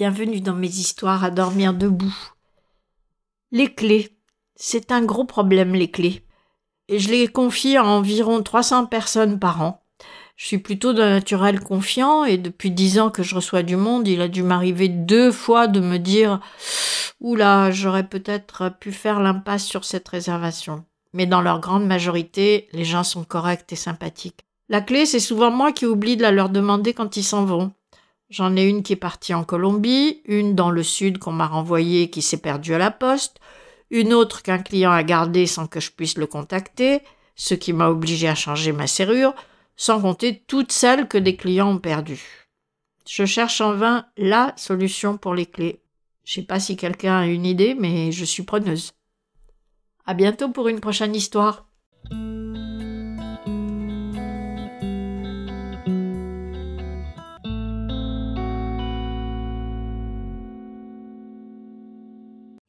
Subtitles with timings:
[0.00, 2.16] Bienvenue dans mes histoires à dormir debout.
[3.52, 4.16] Les clés.
[4.56, 6.24] C'est un gros problème, les clés.
[6.88, 9.84] Et je les confie à environ 300 personnes par an.
[10.36, 14.08] Je suis plutôt d'un naturel confiant et depuis dix ans que je reçois du monde,
[14.08, 16.40] il a dû m'arriver deux fois de me dire
[17.20, 20.86] Oula, j'aurais peut-être pu faire l'impasse sur cette réservation.
[21.12, 24.46] Mais dans leur grande majorité, les gens sont corrects et sympathiques.
[24.70, 27.74] La clé, c'est souvent moi qui oublie de la leur demander quand ils s'en vont.
[28.30, 32.10] J'en ai une qui est partie en Colombie, une dans le sud qu'on m'a renvoyée
[32.10, 33.40] qui s'est perdue à la poste,
[33.90, 37.00] une autre qu'un client a gardée sans que je puisse le contacter,
[37.34, 39.34] ce qui m'a obligé à changer ma serrure,
[39.76, 42.46] sans compter toutes celles que des clients ont perdues.
[43.08, 45.80] Je cherche en vain la solution pour les clés.
[46.24, 48.92] Je sais pas si quelqu'un a une idée, mais je suis preneuse.
[50.06, 51.66] À bientôt pour une prochaine histoire.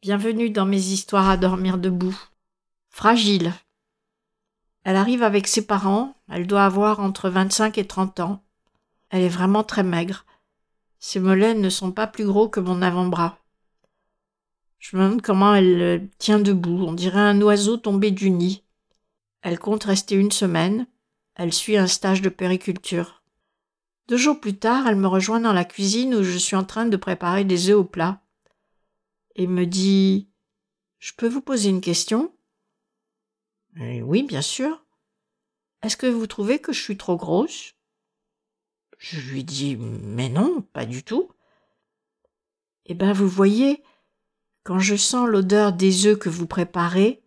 [0.02, 2.20] Bienvenue dans mes histoires à dormir debout.
[2.90, 3.54] Fragile.
[4.84, 8.44] Elle arrive avec ses parents, elle doit avoir entre 25 et 30 ans.
[9.12, 10.26] Elle est vraiment très maigre.
[10.98, 13.38] Ses mollets ne sont pas plus gros que mon avant-bras.
[14.80, 18.64] Je me demande comment elle tient debout, on dirait un oiseau tombé du nid.
[19.44, 20.88] Elle compte rester une semaine,
[21.36, 23.22] elle suit un stage de périculture.
[24.08, 26.88] Deux jours plus tard, elle me rejoint dans la cuisine où je suis en train
[26.88, 28.20] de préparer des œufs au plat
[29.42, 30.30] et me dit
[30.99, 32.32] Je peux vous poser une question?
[33.76, 34.86] Oui, bien sûr.
[35.82, 37.73] Est-ce que vous trouvez que je suis trop grosse?
[38.99, 41.32] Je lui dis Mais non, pas du tout.
[42.86, 43.83] Eh bien, vous voyez,
[44.64, 47.23] quand je sens l'odeur des œufs que vous préparez,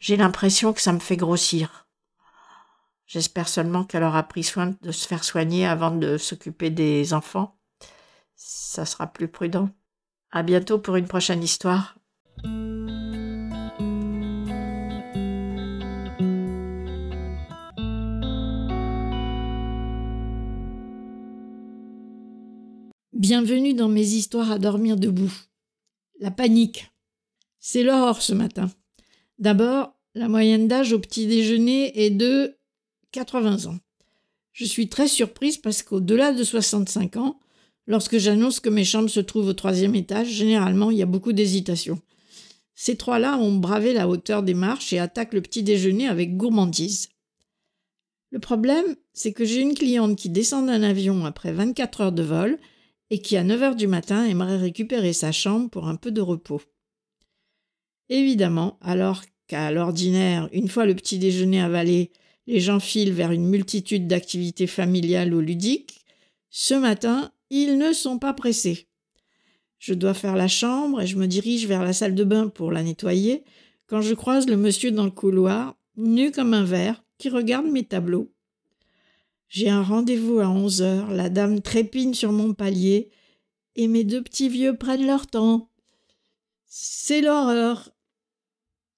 [0.00, 1.86] j'ai l'impression que ça me fait grossir.
[3.06, 7.56] J'espère seulement qu'elle aura pris soin de se faire soigner avant de s'occuper des enfants.
[8.34, 9.70] Ça sera plus prudent.
[10.36, 11.96] À bientôt pour une prochaine histoire.
[23.12, 25.32] Bienvenue dans mes histoires à dormir debout.
[26.18, 26.90] La panique.
[27.60, 28.68] C'est l'aurore ce matin.
[29.38, 32.56] D'abord, la moyenne d'âge au petit déjeuner est de
[33.12, 33.78] 80 ans.
[34.52, 37.38] Je suis très surprise parce qu'au-delà de 65 ans,
[37.86, 41.32] Lorsque j'annonce que mes chambres se trouvent au troisième étage, généralement il y a beaucoup
[41.32, 42.00] d'hésitation.
[42.74, 47.10] Ces trois-là ont bravé la hauteur des marches et attaquent le petit déjeuner avec gourmandise.
[48.30, 52.24] Le problème, c'est que j'ai une cliente qui descend d'un avion après 24 heures de
[52.24, 52.58] vol
[53.10, 56.20] et qui, à 9 heures du matin, aimerait récupérer sa chambre pour un peu de
[56.20, 56.62] repos.
[58.08, 62.10] Évidemment, alors qu'à l'ordinaire, une fois le petit déjeuner avalé,
[62.46, 66.04] les gens filent vers une multitude d'activités familiales ou ludiques,
[66.50, 68.88] ce matin, ils ne sont pas pressés.
[69.78, 72.72] Je dois faire la chambre et je me dirige vers la salle de bain pour
[72.72, 73.44] la nettoyer
[73.86, 77.84] quand je croise le monsieur dans le couloir, nu comme un verre, qui regarde mes
[77.84, 78.32] tableaux.
[79.48, 83.10] J'ai un rendez-vous à onze heures, la dame trépigne sur mon palier,
[83.76, 85.70] et mes deux petits vieux prennent leur temps.
[86.66, 87.90] C'est l'horreur.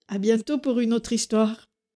[0.08, 1.68] À bientôt pour une autre histoire.